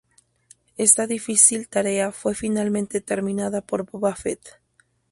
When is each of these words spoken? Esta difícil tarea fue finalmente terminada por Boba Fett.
Esta 0.77 1.05
difícil 1.05 1.67
tarea 1.67 2.11
fue 2.11 2.33
finalmente 2.33 3.01
terminada 3.01 3.61
por 3.61 3.83
Boba 3.85 4.15
Fett. 4.15 4.49